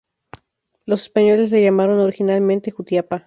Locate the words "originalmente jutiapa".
1.99-3.19